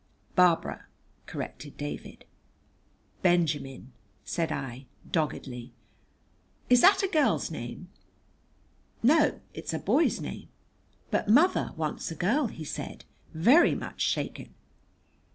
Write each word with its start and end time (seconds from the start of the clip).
"Barbara," 0.35 0.87
corrected 1.27 1.77
David. 1.77 2.25
"Benjamin," 3.21 3.91
said 4.25 4.51
I 4.51 4.87
doggedly. 5.11 5.73
"Is 6.71 6.81
that 6.81 7.03
a 7.03 7.07
girl's 7.07 7.51
name?" 7.51 7.87
"No, 9.03 9.39
it's 9.53 9.75
a 9.75 9.77
boy's 9.79 10.19
name." 10.19 10.49
"But 11.11 11.29
mother 11.29 11.73
wants 11.77 12.09
a 12.09 12.15
girl," 12.15 12.47
he 12.47 12.63
said, 12.63 13.05
very 13.35 13.75
much 13.75 14.01
shaken. 14.01 14.55